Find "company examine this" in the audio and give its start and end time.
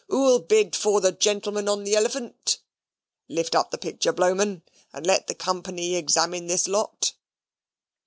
5.35-6.67